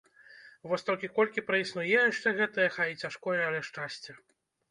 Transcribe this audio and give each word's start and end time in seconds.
Вось 0.69 0.85
толькі 0.87 1.09
колькі 1.17 1.43
праіснуе 1.49 1.85
яшчэ 1.91 2.33
гэтае, 2.39 2.67
хай 2.79 2.87
і 2.93 2.97
цяжкое, 3.05 3.39
але 3.49 3.59
шчасце? 3.67 4.11